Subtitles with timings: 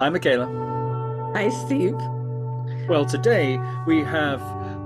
[0.00, 0.46] Hi, Michaela.
[1.34, 1.96] Hi, Steve.
[2.88, 4.40] Well, today we have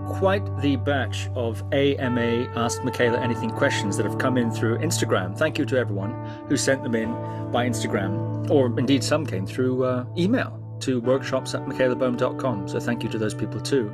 [0.06, 5.36] quite the batch of AMA Ask Michaela Anything questions that have come in through Instagram.
[5.36, 6.14] Thank you to everyone
[6.48, 7.10] who sent them in
[7.52, 12.69] by Instagram, or indeed some came through uh, email to workshops at michaelaboehm.com.
[12.69, 13.93] So thank you to those people too.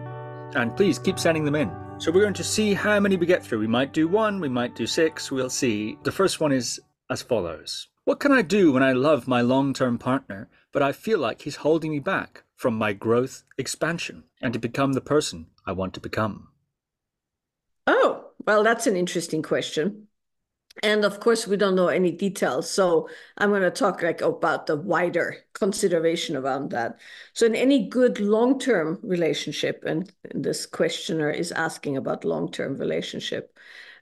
[0.55, 1.69] And please keep sending them in.
[1.99, 3.59] So we're going to see how many we get through.
[3.59, 5.99] We might do one, we might do six, we'll see.
[6.05, 6.79] The first one is
[7.11, 10.93] as follows What can I do when I love my long term partner, but I
[10.93, 15.49] feel like he's holding me back from my growth, expansion, and to become the person
[15.67, 16.49] I want to become?
[17.87, 20.07] Oh, well, that's an interesting question.
[20.83, 22.71] And of course, we don't know any details.
[22.71, 26.99] So I'm going to talk like about the wider consideration around that.
[27.35, 33.55] So in any good long-term relationship, and this questioner is asking about long-term relationship,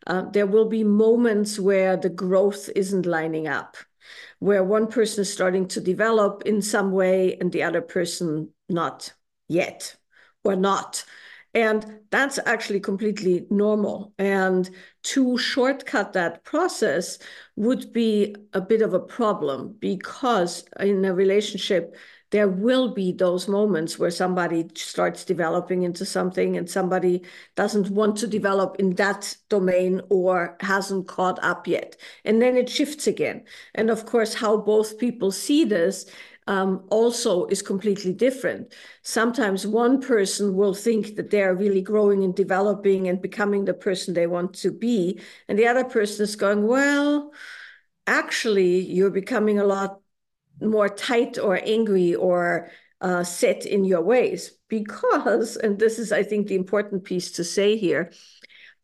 [0.07, 3.77] uh, there will be moments where the growth isn't lining up,
[4.38, 9.12] where one person is starting to develop in some way and the other person not
[9.48, 9.96] yet
[10.45, 11.05] or not.
[11.54, 14.12] And that's actually completely normal.
[14.18, 14.68] And
[15.04, 17.18] to shortcut that process
[17.57, 21.96] would be a bit of a problem because in a relationship,
[22.30, 27.23] there will be those moments where somebody starts developing into something and somebody
[27.55, 31.96] doesn't want to develop in that domain or hasn't caught up yet.
[32.24, 33.45] And then it shifts again.
[33.74, 36.07] And of course, how both people see this
[36.49, 38.73] um, also is completely different.
[39.02, 43.74] Sometimes one person will think that they are really growing and developing and becoming the
[43.74, 47.33] person they want to be, and the other person is going, well,
[48.07, 50.01] actually, you're becoming a lot
[50.60, 54.52] more tight or angry or uh, set in your ways.
[54.68, 58.12] Because, and this is, I think, the important piece to say here,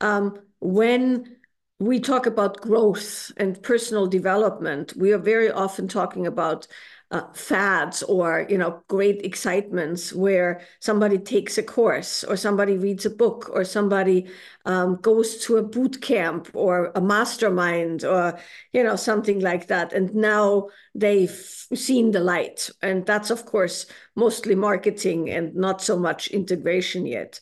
[0.00, 1.36] um, when
[1.80, 6.68] we talk about growth and personal development, we are very often talking about
[7.12, 13.04] uh, fads or you know great excitements where somebody takes a course or somebody reads
[13.04, 14.26] a book or somebody
[14.64, 18.38] um, goes to a boot camp or a mastermind or
[18.72, 19.92] you know something like that.
[19.92, 22.70] And now they've seen the light.
[22.80, 27.40] And that's of course mostly marketing and not so much integration yet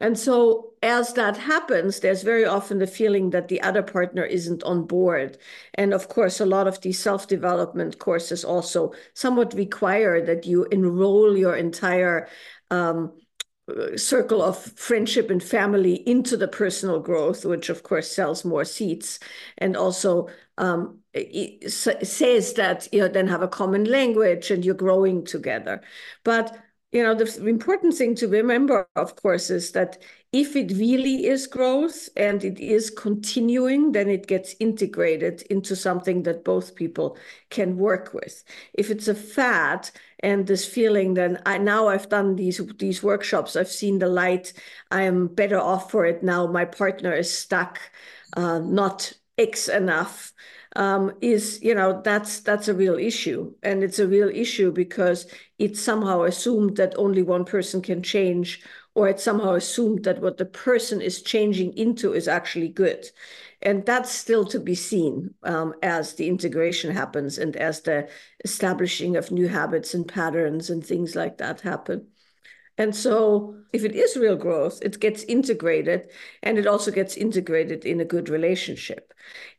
[0.00, 4.62] and so, as that happens, there's very often the feeling that the other partner isn't
[4.64, 5.38] on board.
[5.74, 10.64] And of course, a lot of these self development courses also somewhat require that you
[10.66, 12.28] enroll your entire
[12.70, 13.12] um,
[13.96, 19.18] circle of friendship and family into the personal growth, which of course sells more seats,
[19.58, 20.28] and also
[20.58, 20.98] um,
[21.68, 25.80] says that you know then have a common language and you're growing together.
[26.24, 26.56] But
[26.94, 30.00] you know, the important thing to remember, of course, is that
[30.30, 36.22] if it really is growth and it is continuing, then it gets integrated into something
[36.22, 37.18] that both people
[37.50, 38.44] can work with.
[38.74, 39.90] If it's a fad
[40.20, 44.52] and this feeling, then I now I've done these these workshops, I've seen the light,
[44.92, 46.46] I am better off for it now.
[46.46, 47.80] My partner is stuck,
[48.36, 50.32] uh, not X enough
[50.76, 53.54] um, is you know that's that's a real issue.
[53.62, 55.26] And it's a real issue because
[55.58, 58.62] it's somehow assumed that only one person can change
[58.94, 63.06] or it's somehow assumed that what the person is changing into is actually good.
[63.62, 68.08] And that's still to be seen um, as the integration happens and as the
[68.44, 72.08] establishing of new habits and patterns and things like that happen
[72.76, 76.10] and so, if it is real growth, it gets integrated
[76.42, 79.12] and it also gets integrated in a good relationship.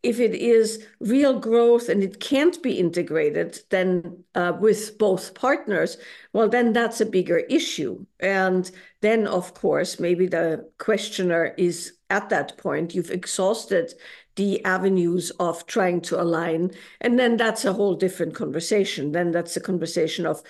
[0.03, 5.97] If it is real growth and it can't be integrated, then uh, with both partners,
[6.33, 8.05] well, then that's a bigger issue.
[8.19, 8.69] And
[9.01, 13.93] then, of course, maybe the questioner is at that point, you've exhausted
[14.35, 16.71] the avenues of trying to align.
[17.01, 19.11] And then that's a whole different conversation.
[19.11, 20.43] Then that's a conversation of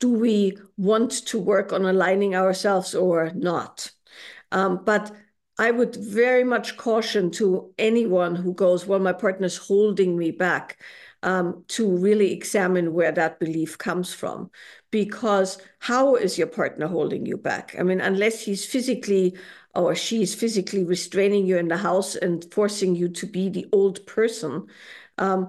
[0.00, 3.90] do we want to work on aligning ourselves or not?
[4.52, 5.12] Um, but
[5.58, 10.78] I would very much caution to anyone who goes, well, my partner's holding me back,
[11.22, 14.50] um, to really examine where that belief comes from.
[14.90, 17.74] Because how is your partner holding you back?
[17.78, 19.36] I mean, unless he's physically
[19.74, 24.06] or she's physically restraining you in the house and forcing you to be the old
[24.06, 24.66] person,
[25.18, 25.48] um,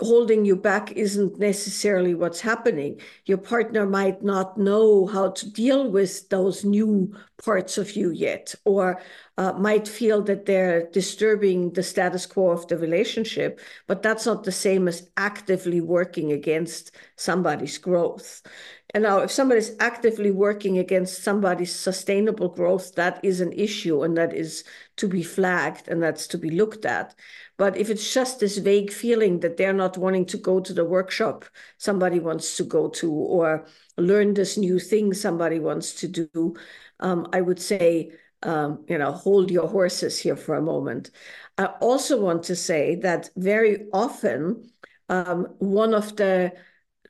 [0.00, 3.00] holding you back isn't necessarily what's happening.
[3.26, 8.54] Your partner might not know how to deal with those new parts of you yet,
[8.64, 9.00] or
[9.38, 14.44] uh, might feel that they're disturbing the status quo of the relationship, but that's not
[14.44, 18.42] the same as actively working against somebody's growth.
[18.94, 24.16] And now, if somebody's actively working against somebody's sustainable growth, that is an issue and
[24.16, 24.64] that is
[24.96, 27.14] to be flagged and that's to be looked at.
[27.58, 30.84] But if it's just this vague feeling that they're not wanting to go to the
[30.84, 31.44] workshop
[31.76, 33.66] somebody wants to go to or
[33.96, 36.54] learn this new thing somebody wants to do,
[37.00, 38.12] um, I would say,
[38.42, 41.10] um, you know, hold your horses here for a moment.
[41.58, 44.70] I also want to say that very often,
[45.08, 46.52] um, one of the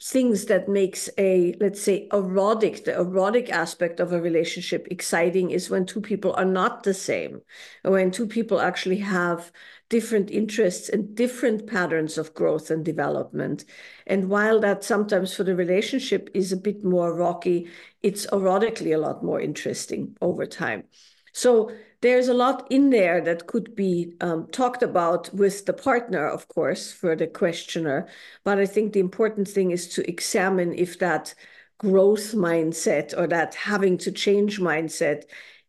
[0.02, 5.70] things that makes a let's say erotic the erotic aspect of a relationship exciting is
[5.70, 7.40] when two people are not the same
[7.82, 9.50] when two people actually have
[9.88, 13.64] different interests and different patterns of growth and development.
[14.06, 17.68] And while that sometimes for the relationship is a bit more rocky
[18.02, 20.84] it's erotically a lot more interesting over time.
[21.32, 26.26] So there's a lot in there that could be um, talked about with the partner,
[26.28, 28.08] of course, for the questioner.
[28.44, 31.34] But I think the important thing is to examine if that
[31.78, 35.24] growth mindset or that having to change mindset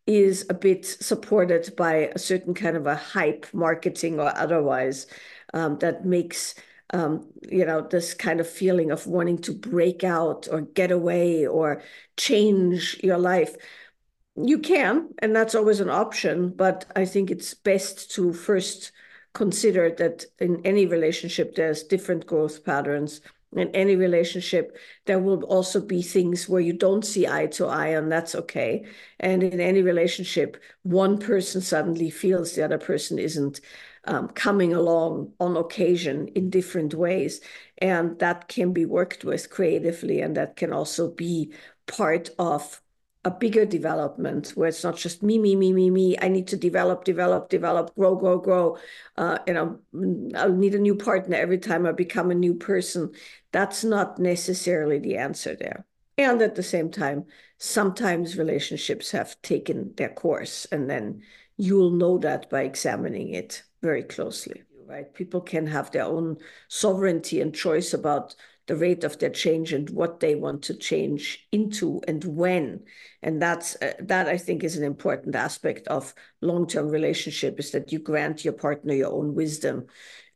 [0.08, 5.06] is a bit supported by a certain kind of a hype marketing or otherwise
[5.54, 6.56] um, that makes
[6.92, 11.46] um, you know this kind of feeling of wanting to break out or get away
[11.46, 11.84] or
[12.18, 13.56] change your life
[14.48, 18.92] you can, and that's always an option, but I think it's best to first
[19.34, 23.22] consider that in any relationship, there's different growth patterns.
[23.54, 27.88] In any relationship, there will also be things where you don't see eye to eye,
[27.88, 28.86] and that's okay.
[29.20, 33.62] And in any relationship, one person suddenly feels the other person isn't
[34.06, 37.42] um, coming along on occasion in different ways.
[37.80, 41.52] And that can be worked with creatively, and that can also be
[41.88, 42.82] part of
[43.26, 46.18] a bigger development where it's not just me, me, me, me, me.
[46.22, 48.78] I need to develop, develop, develop, grow, grow, grow.
[49.18, 49.80] Uh, you know,
[50.36, 53.12] I'll need a new partner every time I become a new person.
[53.52, 55.86] That's not necessarily the answer there.
[56.18, 57.26] And at the same time,
[57.58, 61.22] sometimes relationships have taken their course, and then
[61.58, 64.64] you'll know that by examining it very closely.
[64.86, 65.14] Right?
[65.14, 66.38] People can have their own
[66.68, 68.36] sovereignty and choice about
[68.70, 72.84] the rate of their change and what they want to change into and when.
[73.24, 77.92] And that's uh, that i think is an important aspect of long-term relationship is that
[77.92, 79.88] you grant your partner your own wisdom.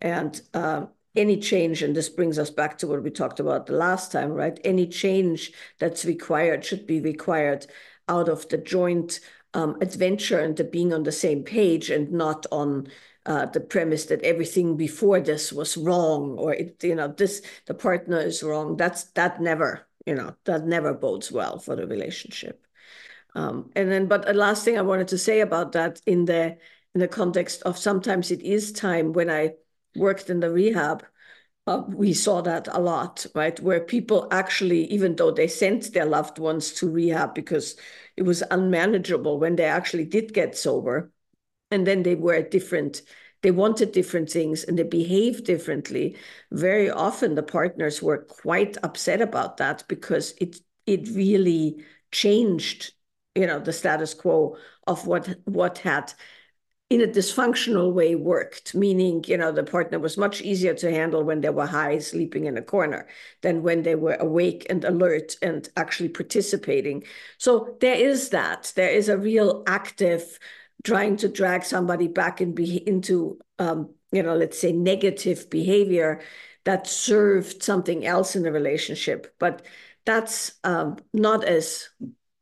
[0.02, 3.74] And uh, any change and this brings us back to what we talked about the
[3.74, 4.60] last time right?
[4.64, 7.68] Any change that's required should be required
[8.10, 9.20] out of the joint
[9.54, 12.88] um, adventure and the being on the same page and not on
[13.26, 17.74] uh, the premise that everything before this was wrong or it, you know this the
[17.74, 18.78] partner is wrong.
[18.78, 22.66] That's that never you know that never bodes well for the relationship.
[23.36, 26.58] Um, and then but the last thing i wanted to say about that in the
[26.94, 29.54] in the context of sometimes it is time when i
[29.96, 31.04] worked in the rehab
[31.66, 33.60] uh, we saw that a lot right?
[33.60, 37.76] Where people actually even though they sent their loved ones to rehab because
[38.18, 41.12] it was unmanageable when they actually did get sober
[41.74, 43.02] and then they were different.
[43.42, 46.16] They wanted different things and they behaved differently.
[46.52, 52.94] Very often the partners were quite upset about that because it it really changed
[53.36, 56.14] you know the status quo of what what had
[56.90, 61.24] in a dysfunctional way worked meaning you know the partner was much easier to handle
[61.24, 63.08] when they were high sleeping in a corner
[63.42, 67.04] than when they were awake and alert and actually participating.
[67.38, 68.74] So there is that.
[68.76, 70.38] There is a real active
[70.84, 76.22] trying to drag somebody back in be, into, um, you know, let's say negative behavior
[76.66, 79.36] that served something else in the relationship.
[79.40, 79.66] But
[80.06, 81.90] that's um, not as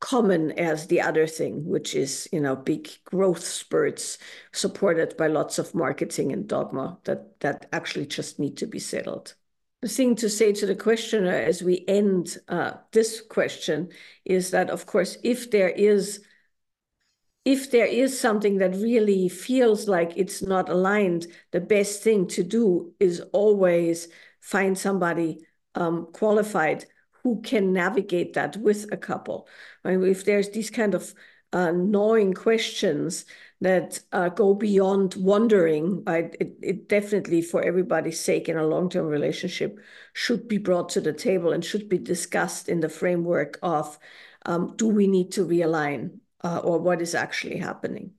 [0.00, 4.18] common as the other thing, which is, you know, big growth spurts
[4.52, 9.34] supported by lots of marketing and dogma that, that actually just need to be settled.
[9.80, 13.90] The thing to say to the questioner as we end uh, this question
[14.24, 16.24] is that, of course, if there is
[17.44, 22.42] if there is something that really feels like it's not aligned, the best thing to
[22.44, 24.08] do is always
[24.40, 25.44] find somebody
[25.74, 26.84] um, qualified
[27.22, 29.48] who can navigate that with a couple.
[29.84, 31.14] I mean, if there's these kind of
[31.52, 33.24] uh, gnawing questions
[33.60, 39.78] that uh, go beyond wondering, it, it definitely, for everybody's sake, in a long-term relationship,
[40.12, 43.98] should be brought to the table and should be discussed in the framework of
[44.46, 48.12] um, do we need to realign uh, or what is actually happening.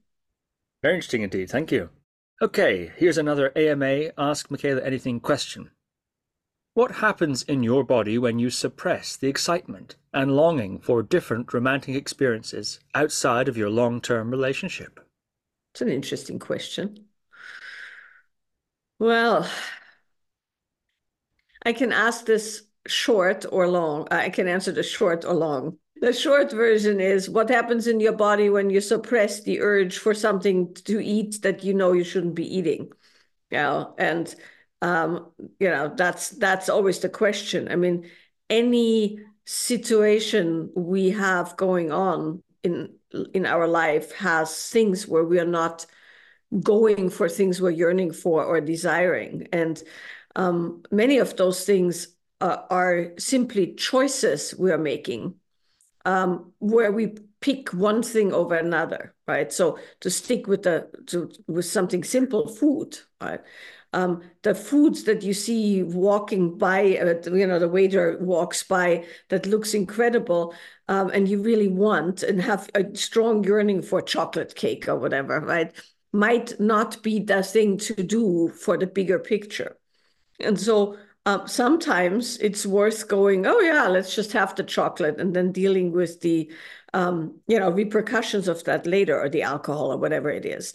[0.81, 1.49] Very interesting indeed.
[1.49, 1.89] Thank you.
[2.41, 5.71] Okay, here's another AMA Ask Michaela Anything question.
[6.73, 11.95] What happens in your body when you suppress the excitement and longing for different romantic
[11.95, 14.99] experiences outside of your long term relationship?
[15.73, 17.05] It's an interesting question.
[18.99, 19.47] Well,
[21.63, 24.07] I can ask this short or long.
[24.11, 25.77] I can answer the short or long.
[26.03, 30.13] The short version is what happens in your body when you suppress the urge for
[30.13, 32.91] something to eat that you know you shouldn't be eating.
[33.49, 34.35] You know, and
[34.81, 35.31] um,
[35.61, 37.71] you know, that's that's always the question.
[37.71, 38.09] I mean,
[38.49, 42.95] any situation we have going on in
[43.33, 45.85] in our life has things where we are not
[46.61, 49.81] going for things we're yearning for or desiring, and
[50.35, 52.09] um, many of those things
[52.41, 55.35] uh, are simply choices we are making,
[56.05, 59.51] um, where we pick one thing over another, right?
[59.51, 63.41] So to stick with the to with something simple, food, right?
[63.93, 69.05] um, the foods that you see walking by, uh, you know, the waiter walks by
[69.29, 70.53] that looks incredible,
[70.87, 75.39] um, and you really want and have a strong yearning for chocolate cake or whatever,
[75.39, 75.71] right?
[76.11, 79.77] Might not be the thing to do for the bigger picture.
[80.39, 85.33] And so um, sometimes it's worth going, oh, yeah, let's just have the chocolate and
[85.33, 86.51] then dealing with the,
[86.93, 90.73] um, you know, repercussions of that later or the alcohol or whatever it is.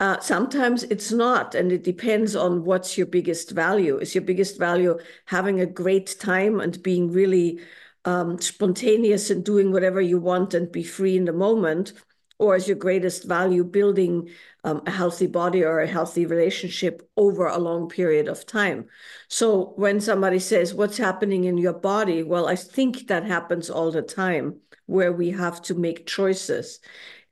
[0.00, 3.96] Uh, sometimes it's not, and it depends on what's your biggest value.
[3.98, 7.60] Is your biggest value having a great time and being really
[8.04, 11.92] um, spontaneous and doing whatever you want and be free in the moment?
[12.38, 14.30] Or is your greatest value building
[14.64, 18.86] um, a healthy body or a healthy relationship over a long period of time?
[19.28, 22.22] So when somebody says, What's happening in your body?
[22.22, 26.80] Well, I think that happens all the time where we have to make choices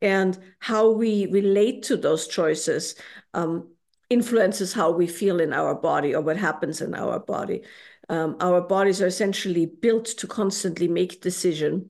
[0.00, 2.94] and how we relate to those choices
[3.34, 3.68] um,
[4.12, 7.62] influences how we feel in our body or what happens in our body.
[8.08, 11.88] Um, our bodies are essentially built to constantly make decision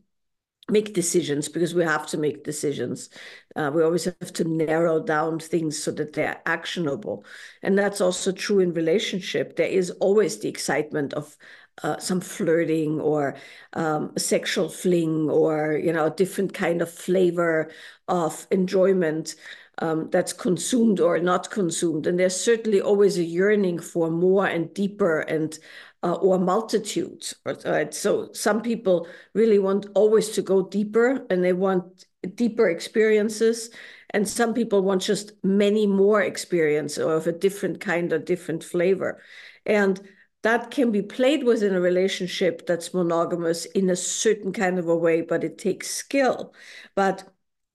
[0.70, 3.10] make decisions because we have to make decisions.
[3.56, 7.24] Uh, we always have to narrow down things so that they're actionable.
[7.62, 9.56] And that's also true in relationship.
[9.56, 11.36] There is always the excitement of
[11.82, 13.34] uh, some flirting or
[13.72, 17.70] um, sexual fling or you know a different kind of flavor
[18.08, 19.34] of enjoyment
[19.78, 24.74] um, that's consumed or not consumed and there's certainly always a yearning for more and
[24.74, 25.58] deeper and
[26.02, 27.34] uh, or multitudes.
[27.44, 33.70] right so some people really want always to go deeper and they want deeper experiences
[34.10, 38.62] and some people want just many more experience or of a different kind or different
[38.62, 39.20] flavor
[39.66, 40.00] and
[40.42, 44.96] that can be played within a relationship that's monogamous in a certain kind of a
[44.96, 46.52] way, but it takes skill.
[46.96, 47.24] But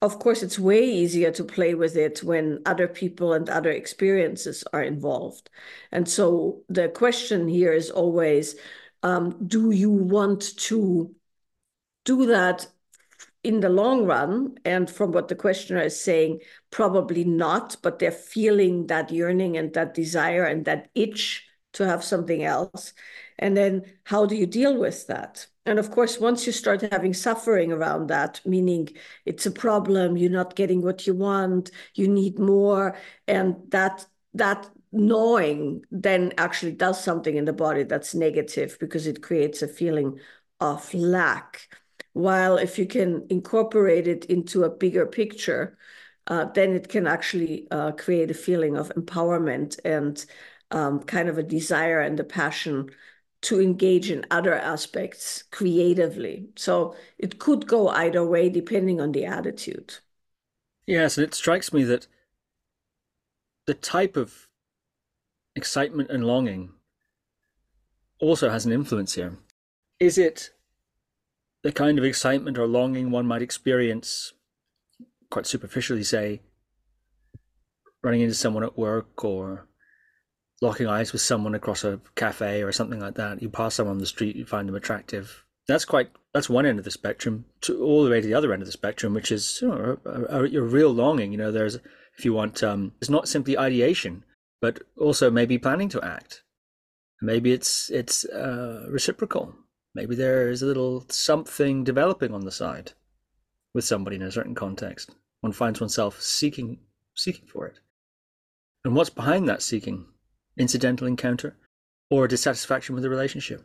[0.01, 4.63] of course, it's way easier to play with it when other people and other experiences
[4.71, 5.49] are involved.
[5.91, 8.55] And so the question here is always
[9.03, 11.15] um, do you want to
[12.05, 12.67] do that
[13.43, 14.57] in the long run?
[14.65, 19.73] And from what the questioner is saying, probably not, but they're feeling that yearning and
[19.73, 22.93] that desire and that itch to have something else.
[23.39, 25.47] And then how do you deal with that?
[25.67, 28.87] And of course, once you start having suffering around that, meaning
[29.25, 32.97] it's a problem, you're not getting what you want, you need more,
[33.27, 39.21] and that that gnawing then actually does something in the body that's negative because it
[39.21, 40.19] creates a feeling
[40.61, 41.67] of lack.
[42.13, 45.77] While if you can incorporate it into a bigger picture,
[46.27, 50.25] uh, then it can actually uh, create a feeling of empowerment and
[50.71, 52.89] um, kind of a desire and a passion
[53.41, 56.49] to engage in other aspects creatively.
[56.55, 59.95] So it could go either way depending on the attitude.
[60.85, 62.07] Yes, and it strikes me that
[63.65, 64.47] the type of
[65.55, 66.71] excitement and longing
[68.19, 69.37] also has an influence here.
[69.99, 70.51] Is it
[71.63, 74.33] the kind of excitement or longing one might experience,
[75.29, 76.41] quite superficially, say,
[78.01, 79.67] running into someone at work or
[80.61, 83.41] locking eyes with someone across a cafe or something like that.
[83.41, 85.43] You pass someone on the street, you find them attractive.
[85.67, 88.53] That's quite that's one end of the spectrum to all the way to the other
[88.53, 91.31] end of the spectrum, which is you know, a, a, a, real longing.
[91.31, 91.75] You know, there's
[92.17, 94.23] if you want, um, it's not simply ideation,
[94.61, 96.43] but also maybe planning to act.
[97.21, 99.55] Maybe it's it's uh, reciprocal.
[99.93, 102.93] Maybe there is a little something developing on the side
[103.73, 105.11] with somebody in a certain context.
[105.41, 106.79] One finds oneself seeking
[107.15, 107.79] seeking for it.
[108.85, 110.05] And what's behind that seeking?
[110.57, 111.55] Incidental encounter,
[112.09, 113.63] or a dissatisfaction with the relationship,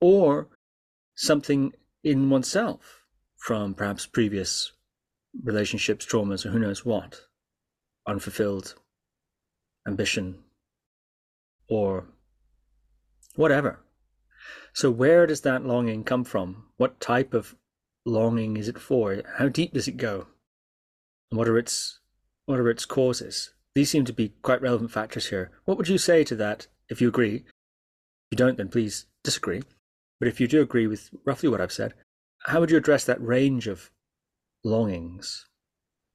[0.00, 0.48] or
[1.14, 3.04] something in oneself
[3.36, 4.72] from perhaps previous
[5.42, 7.22] relationships, traumas, or who knows what,
[8.06, 8.74] unfulfilled
[9.86, 10.38] ambition,
[11.68, 12.06] or
[13.34, 13.80] whatever.
[14.74, 16.64] So, where does that longing come from?
[16.76, 17.56] What type of
[18.04, 19.22] longing is it for?
[19.38, 20.26] How deep does it go?
[21.30, 22.00] And what are its
[22.46, 23.52] what are its causes?
[23.74, 25.50] These seem to be quite relevant factors here.
[25.64, 27.36] What would you say to that if you agree?
[27.36, 27.44] If
[28.32, 29.62] you don't, then please disagree.
[30.18, 31.94] But if you do agree with roughly what I've said,
[32.44, 33.90] how would you address that range of
[34.64, 35.46] longings?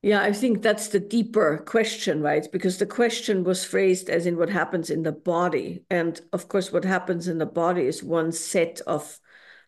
[0.04, 2.48] Yeah, I think that's the deeper question, right?
[2.52, 5.84] Because the question was phrased as in what happens in the body.
[5.90, 9.20] And of course, what happens in the body is one set of,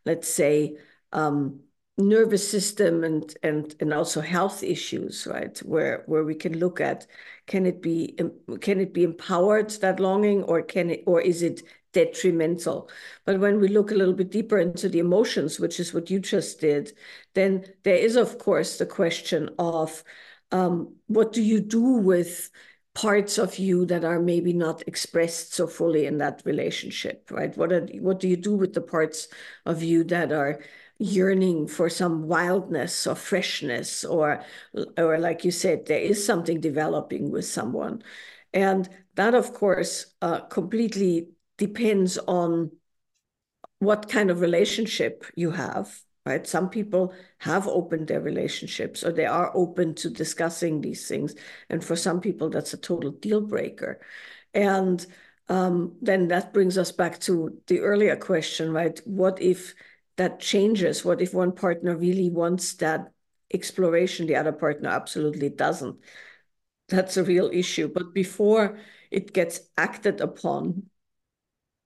[0.06, 0.78] let's say,
[1.12, 1.62] um,
[2.00, 5.58] nervous system and and and also health issues right?
[5.60, 7.06] Where where we can look at
[7.48, 8.18] can it be
[8.62, 11.62] can it be empowered that longing or can it or is it
[11.94, 12.90] detrimental?
[13.26, 16.20] But when we look a little bit deeper into the emotions which is what you
[16.20, 16.94] just did
[17.34, 20.04] then there is of course the question of
[20.52, 22.50] um, what do you do with
[22.96, 27.56] parts of you that are maybe not expressed so fully in that relationship right?
[27.58, 29.28] What are, what do you do with the parts
[29.66, 30.60] of you that are
[31.00, 34.44] yearning for some wildness or freshness or
[34.98, 38.04] or like you said there is something developing with someone.
[38.54, 42.72] And that of course uh, completely depends on
[43.80, 46.46] what kind of relationship you have right?
[46.46, 51.34] Some people have opened their relationships or they are open to discussing these things.
[51.70, 54.00] And for some people that's a total deal breaker.
[54.54, 55.04] And
[55.48, 59.00] um, then that brings us back to the earlier question right?
[59.06, 59.74] What if
[60.20, 61.06] that changes.
[61.06, 63.14] What if one partner really wants that
[63.54, 65.98] exploration, the other partner absolutely doesn't?
[66.90, 67.88] That's a real issue.
[67.88, 68.80] But before
[69.12, 70.90] it gets acted upon,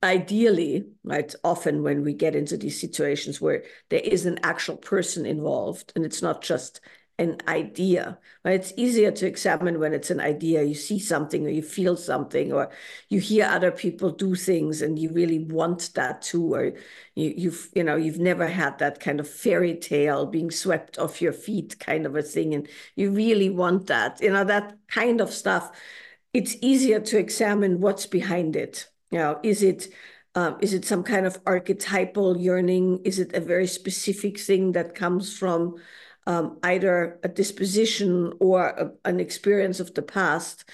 [0.02, 5.28] ideally, right, often when we get into these situations where there is an actual person
[5.28, 6.82] involved and it's not just
[7.20, 8.18] an idea.
[8.44, 8.56] Right?
[8.56, 10.64] It's easier to examine when it's an idea.
[10.64, 12.72] You see something or you feel something or
[13.10, 16.54] you hear other people do things and you really want that too.
[16.54, 16.66] Or
[17.16, 21.22] you, you've, you know, you've never had that kind of fairy tale being swept off
[21.22, 22.54] your feet kind of a thing.
[22.54, 25.72] And you really want that, you know, that kind of stuff.
[26.34, 28.88] It's easier to examine what's behind it.
[29.12, 29.90] You know, is it
[30.36, 33.02] um, is it some kind of archetypal yearning?
[33.06, 35.76] Is it a very specific thing that comes from
[36.26, 40.70] um, either a disposition or a, an experience of the past,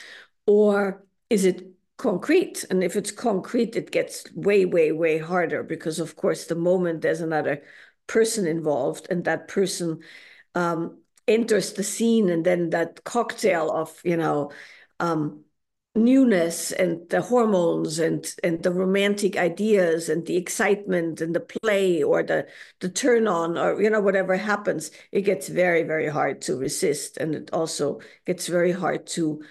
[0.46, 2.66] or is it concrete?
[2.70, 7.02] And if it's concrete, it gets way, way, way harder because, of course, the moment
[7.02, 7.64] there's another
[8.08, 10.00] person involved and that person
[10.56, 14.52] um, enters the scene, and then that cocktail of, you know,
[15.00, 15.44] um,
[15.96, 22.04] newness and the hormones and and the romantic ideas and the excitement and the play
[22.04, 22.48] or the
[22.80, 27.18] the turn on or you know whatever happens it gets very very hard to resist.
[27.18, 29.42] And it also gets very hard to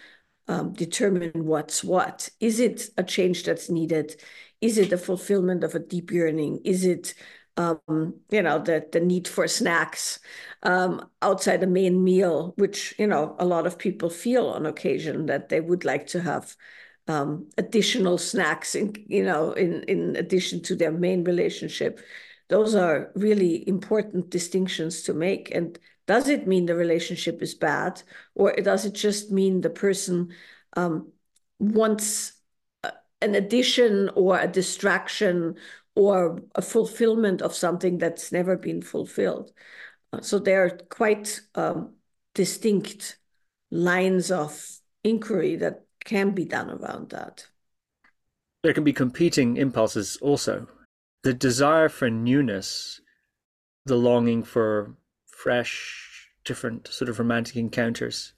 [0.46, 2.31] um, determine what's what.
[2.40, 4.20] Is it a change that's needed?
[4.61, 6.61] Is it a fulfillment of a deep yearning?
[6.64, 7.14] Is it
[7.59, 10.21] um, you know, the, the need for snacks
[10.62, 15.27] um, outside the main meal, which, you know, a lot of people feel on occasion
[15.27, 16.57] that they would like to have
[17.09, 22.01] um, additional snacks, in, you know, in, in addition to their main relationship.
[22.49, 25.53] Those are really important distinctions to make.
[25.53, 28.01] And does it mean the relationship is bad,
[28.35, 30.33] or does it just mean the person
[30.77, 31.11] um,
[31.59, 32.33] wants
[33.21, 35.57] an addition or a distraction
[35.98, 39.50] or a fulfillment of something that's never been fulfilled.
[40.12, 41.92] Uh, so there are quite um,
[42.37, 43.18] distinct
[43.72, 47.48] lines of inquiry that can be done around that.
[48.62, 50.68] There can be competing impulses also.
[51.24, 53.00] The desire for newness,
[53.84, 54.94] the longing for
[55.26, 58.34] fresh, different sort of romantic encounters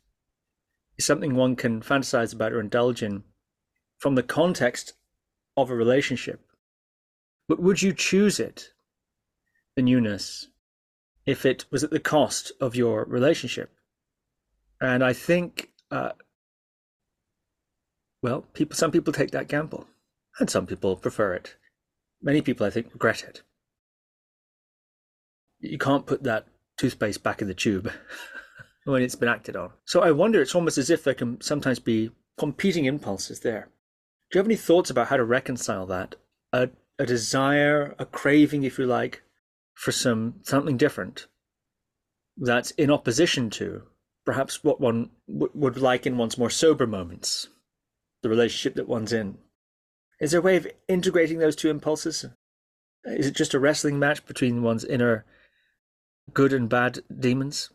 [0.96, 3.22] is something one can fantasize about or indulge in
[3.98, 4.94] from the context
[5.58, 6.49] of a relationship
[7.50, 8.70] but would you choose it,
[9.74, 10.46] the newness,
[11.26, 13.72] if it was at the cost of your relationship?
[14.80, 16.12] And I think, uh,
[18.22, 19.88] well, people, some people take that gamble,
[20.38, 21.56] and some people prefer it.
[22.22, 23.42] Many people, I think, regret it.
[25.58, 26.46] You can't put that
[26.78, 27.90] toothpaste back in the tube
[28.84, 29.72] when it's been acted on.
[29.86, 33.70] So I wonder, it's almost as if there can sometimes be competing impulses there.
[34.30, 36.14] Do you have any thoughts about how to reconcile that?
[36.52, 36.68] Uh,
[37.00, 39.22] a desire, a craving, if you like,
[39.74, 41.26] for some something different
[42.36, 43.82] that's in opposition to
[44.26, 47.48] perhaps what one w- would like in one's more sober moments,
[48.22, 49.38] the relationship that one's in.
[50.20, 52.26] Is there a way of integrating those two impulses?
[53.04, 55.24] Is it just a wrestling match between one's inner
[56.34, 57.70] good and bad demons?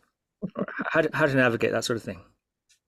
[0.90, 2.20] How to, how to navigate that sort of thing?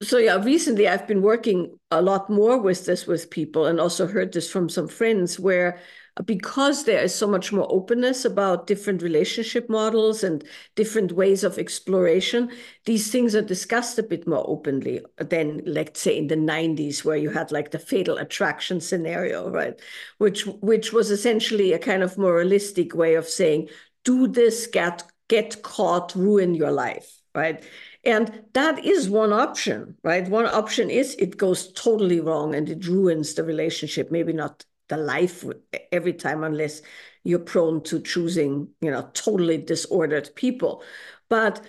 [0.03, 4.07] So yeah, recently I've been working a lot more with this with people and also
[4.07, 5.81] heard this from some friends where
[6.25, 10.43] because there is so much more openness about different relationship models and
[10.75, 12.51] different ways of exploration,
[12.87, 17.17] these things are discussed a bit more openly than, let's say, in the 90s, where
[17.17, 19.81] you had like the fatal attraction scenario, right?
[20.19, 23.69] Which which was essentially a kind of moralistic way of saying,
[24.05, 27.63] do this, get get caught, ruin your life, right?
[28.05, 30.27] And that is one option, right?
[30.29, 34.97] One option is it goes totally wrong and it ruins the relationship, maybe not the
[34.97, 35.45] life
[35.93, 36.83] every time, unless
[37.25, 40.83] you're prone to choosing, you know, totally disordered people.
[41.29, 41.65] But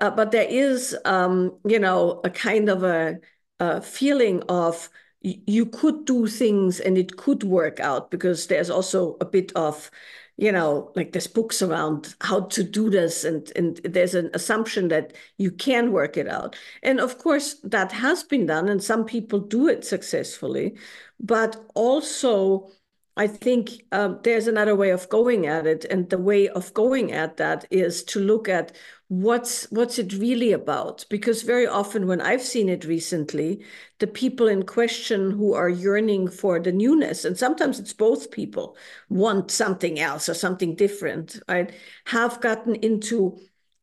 [0.00, 3.20] uh, but there is, um, you know, a kind of a,
[3.60, 4.88] a feeling of
[5.22, 9.90] you could do things and it could work out because there's also a bit of
[10.40, 14.86] you know, like there's books around how to do this, and and there's an assumption
[14.86, 16.54] that you can work it out.
[16.84, 20.76] And of course, that has been done, and some people do it successfully.
[21.20, 22.70] But also,
[23.16, 27.12] I think um, there's another way of going at it, and the way of going
[27.12, 28.76] at that is to look at
[29.08, 31.04] what's what's it really about?
[31.08, 33.64] Because very often when i've seen it recently
[34.00, 38.76] the people in question who are yearning for the newness and sometimes it's both people
[39.08, 41.72] want something else or something different right
[42.06, 43.38] have gotten into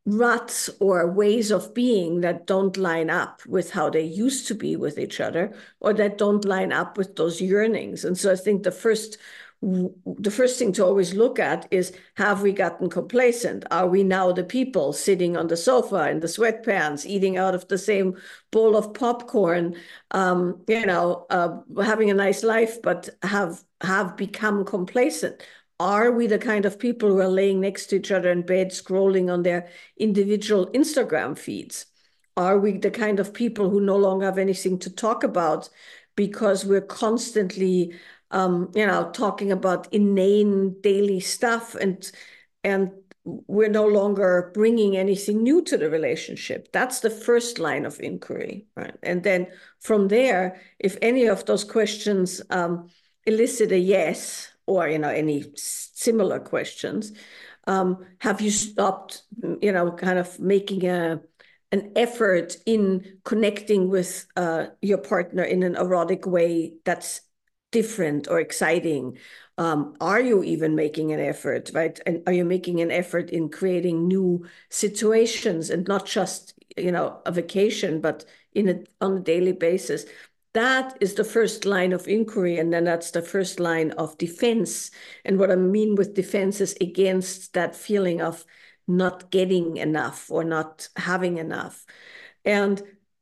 [0.06, 4.76] ruts or ways of being that don't line up with how they used to be
[4.76, 8.62] with each other or that don't line up with those yearnings and so i think
[8.62, 9.18] the first
[9.62, 13.66] the first thing to always look at is have we gotten complacent?
[13.72, 17.68] Are we now the people sitting on the sofa in the sweatpants, eating out of
[17.68, 18.16] the same
[18.52, 19.76] bowl of popcorn,
[20.12, 25.42] um, you know, uh, having a nice life, but have have become complacent?
[25.80, 28.70] Are we the kind of people who are laying next to each other in bed,
[28.70, 31.86] scrolling on their individual Instagram feeds?
[32.38, 35.70] Are we the kind of people who no longer have anything to talk about
[36.16, 37.94] because we're constantly
[38.32, 42.12] um, you know, talking about inane daily stuff, and
[42.64, 42.92] and
[43.24, 46.72] we're no longer bringing anything new to the relationship.
[46.72, 48.96] That's the first line of inquiry, right?
[49.02, 49.48] And then
[49.80, 52.90] from there, if any of those questions um,
[53.26, 57.12] elicit a yes, or you know, any similar questions,
[57.68, 59.24] um, have you stopped,
[59.62, 61.22] you know, kind of making a
[61.72, 67.22] an effort in connecting with uh, your partner in an erotic way that's
[67.72, 69.18] different or exciting?
[69.58, 72.00] Um, are you even making an effort, right?
[72.06, 77.22] And are you making an effort in creating new situations and not just, you know,
[77.26, 80.06] a vacation, but in a on a daily basis?
[80.56, 84.90] That is the first line of inquiry, and then that's the first line of defense.
[85.26, 88.46] And what I mean with defense is against that feeling of
[88.88, 91.86] not getting enough or not having enough.
[92.46, 92.82] And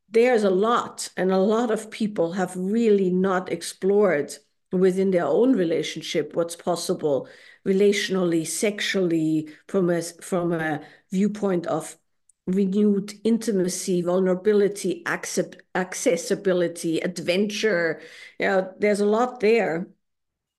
[0.10, 4.36] there's a lot, and a lot of people have really not explored
[4.72, 7.28] within their own relationship what's possible
[7.68, 11.98] relationally, sexually, from a from a viewpoint of
[12.46, 18.02] renewed intimacy, vulnerability, accept, accessibility, adventure.
[18.40, 19.88] You know, there's a lot there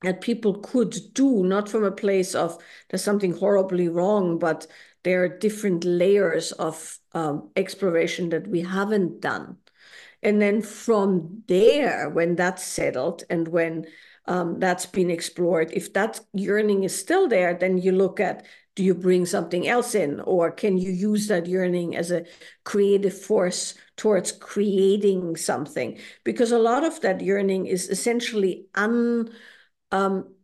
[0.03, 4.66] that people could do, not from a place of there's something horribly wrong, but
[5.03, 9.59] there are different layers of um, exploration that we haven't done.
[10.23, 13.87] And then from there, when that's settled and when
[14.27, 18.83] um, that's been explored, if that yearning is still there, then you look at do
[18.83, 20.21] you bring something else in?
[20.21, 22.25] Or can you use that yearning as a
[22.65, 25.99] creative force towards creating something?
[26.25, 29.31] Because a lot of that yearning is essentially un
[29.93, 30.35] um,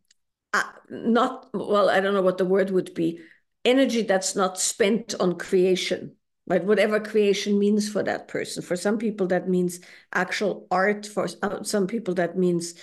[0.52, 3.20] uh, not well i don't know what the word would be
[3.64, 6.16] energy that's not spent on creation
[6.46, 6.64] right?
[6.64, 8.60] Whatever creation means for that person.
[8.60, 9.78] For some people that means
[10.12, 11.06] actual art.
[11.06, 12.74] For uh, some people that means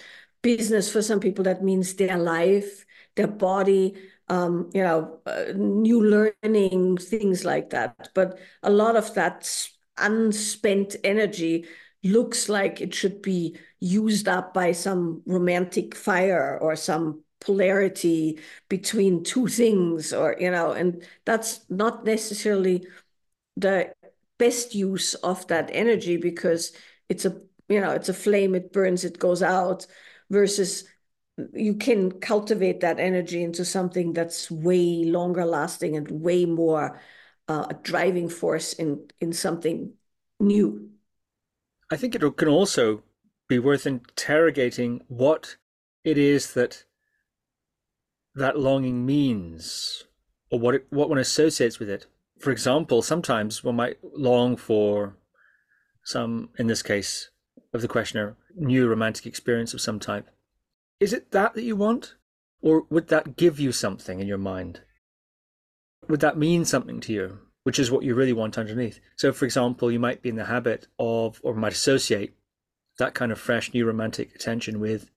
[0.41, 0.89] business.
[0.89, 2.85] For some people that means their life
[3.17, 3.95] their body
[4.29, 8.09] um, you know uh, new learning things like that.
[8.13, 11.65] But a lot of that unspent energy
[12.03, 19.23] looks like it should be used up by some romantic fire or some polarity between
[19.23, 22.85] two things or you know and that's not necessarily
[23.55, 23.93] the
[24.37, 26.73] best use of that energy because
[27.09, 29.85] it's a you know it's a flame it burns it goes out
[30.29, 30.85] versus
[31.53, 36.99] you can cultivate that energy into something that's way longer lasting and way more
[37.47, 39.93] uh, a driving force in in something
[40.39, 40.89] new
[41.91, 43.03] i think it can also
[43.47, 45.57] be worth interrogating what
[46.03, 46.83] it is that
[48.35, 50.03] that longing means
[50.51, 52.07] or what it, what one associates with it
[52.39, 55.17] for example, sometimes one might long for
[56.03, 57.29] some, in this case
[57.73, 60.29] of the questioner, new romantic experience of some type.
[60.99, 62.15] Is it that that you want?
[62.61, 64.81] Or would that give you something in your mind?
[66.09, 68.99] Would that mean something to you, which is what you really want underneath?
[69.15, 72.33] So, for example, you might be in the habit of, or might associate
[72.97, 75.11] that kind of fresh, new romantic attention with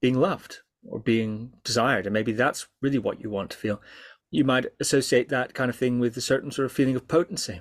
[0.00, 2.06] being loved or being desired.
[2.06, 3.80] And maybe that's really what you want to feel.
[4.30, 7.60] You might associate that kind of thing with a certain sort of feeling of potency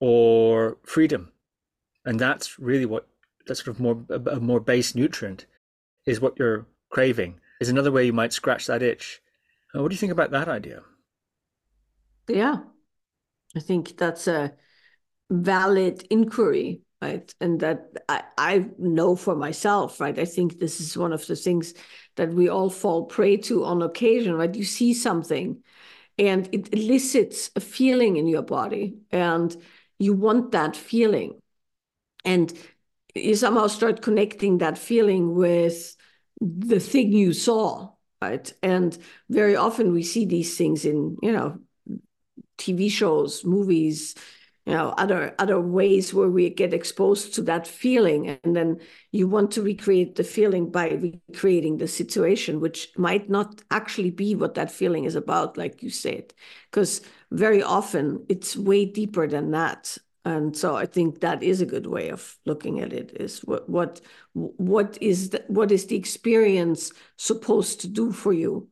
[0.00, 1.32] or freedom.
[2.04, 3.08] And that's really what
[3.46, 5.46] that sort of more a more base nutrient
[6.06, 7.40] is what you're craving.
[7.60, 9.20] Is another way you might scratch that itch.
[9.74, 10.82] Uh, what do you think about that idea?
[12.28, 12.60] Yeah,
[13.56, 14.54] I think that's a
[15.30, 20.96] valid inquiry right and that I, I know for myself right i think this is
[20.96, 21.74] one of the things
[22.16, 25.62] that we all fall prey to on occasion right you see something
[26.18, 29.56] and it elicits a feeling in your body and
[29.98, 31.40] you want that feeling
[32.24, 32.52] and
[33.14, 35.96] you somehow start connecting that feeling with
[36.40, 37.90] the thing you saw
[38.22, 38.52] right?
[38.62, 38.96] And
[39.28, 41.58] very often we see these things in you know
[42.58, 44.14] tv shows movies
[44.66, 48.38] you know other other ways where we get exposed to that feeling.
[48.44, 53.62] And then you want to recreate the feeling by recreating the situation which might not
[53.70, 56.34] actually be what that feeling is about like you said.
[56.70, 59.96] Because very often it's way deeper than that
[60.30, 63.68] and so i think that is a good way of looking at it is what
[63.68, 64.00] what
[64.32, 68.68] what is the, what is the experience supposed to do for you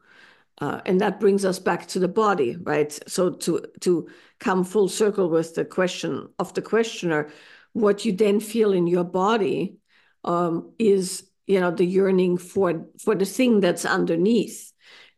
[0.61, 2.99] uh, and that brings us back to the body, right?
[3.07, 4.09] So to to
[4.41, 7.31] come full circle with the question of the questioner,
[7.75, 9.77] what you then feel in your body
[10.25, 14.73] um, is, you know, the yearning for for the thing that's underneath,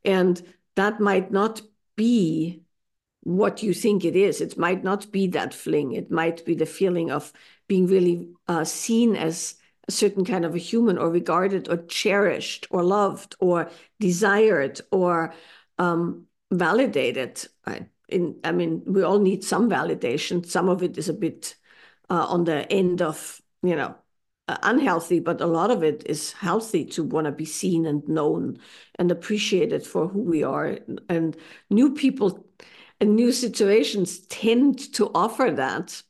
[0.04, 0.42] and
[0.76, 1.62] that might not
[1.96, 2.62] be
[3.22, 4.40] what you think it is.
[4.40, 5.92] It might not be that fling.
[5.92, 7.32] It might be the feeling of
[7.68, 9.56] being really uh, seen as
[9.88, 15.34] a certain kind of a human or regarded or cherished or loved or desired or
[15.78, 17.44] um, validated.
[17.66, 17.88] Right?
[18.08, 20.46] In, I mean, we all need some validation.
[20.46, 21.56] Some of it is a bit
[22.08, 23.94] uh, on the end of, you know,
[24.48, 28.08] uh, unhealthy, but a lot of it is healthy to want to be seen and
[28.08, 28.58] known
[28.98, 30.78] and appreciated for who we are.
[31.08, 31.36] And
[31.68, 32.44] new people
[33.00, 36.02] and new situations tend to offer that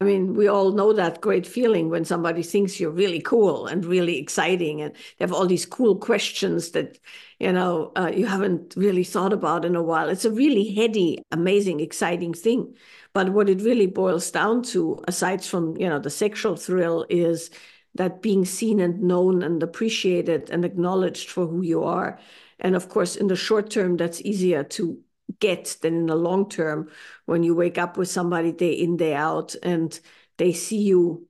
[0.00, 3.84] I mean, we all know that great feeling when somebody thinks you're really cool and
[3.84, 6.98] really exciting, and they have all these cool questions that
[7.38, 10.08] you know uh, you haven't really thought about in a while.
[10.08, 12.74] It's a really heady, amazing, exciting thing.
[13.12, 17.50] But what it really boils down to, aside from you know the sexual thrill, is
[17.94, 22.18] that being seen and known and appreciated and acknowledged for who you are.
[22.58, 24.98] And of course, in the short term, that's easier to
[25.40, 26.90] get than in the long term
[27.26, 29.98] when you wake up with somebody day in day out and
[30.38, 31.26] they see you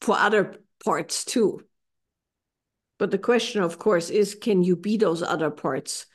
[0.00, 1.60] for other parts too.
[2.98, 6.06] But the question of course is can you be those other parts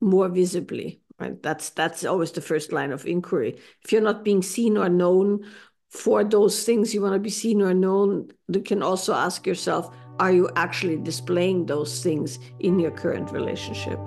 [0.00, 1.42] more visibly right?
[1.42, 3.60] That's that's always the first line of inquiry.
[3.84, 5.44] If you're not being seen or known
[5.92, 9.94] for those things you want to be seen or known you can also ask yourself
[10.18, 13.98] are you actually displaying those things in your current relationship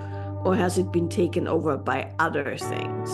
[0.46, 3.10] or has it been taken over by other things?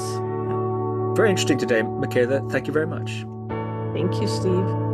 [1.17, 2.47] Very interesting today, Michaela.
[2.51, 3.25] Thank you very much.
[3.95, 4.92] Thank you, Steve.